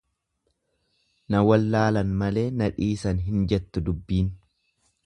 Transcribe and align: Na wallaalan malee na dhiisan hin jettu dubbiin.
Na 1.33 1.43
wallaalan 1.49 2.17
malee 2.23 2.47
na 2.63 2.71
dhiisan 2.79 3.25
hin 3.29 3.47
jettu 3.53 3.89
dubbiin. 3.91 4.35